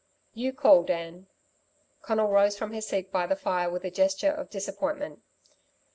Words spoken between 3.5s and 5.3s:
with a gesture of disappointment.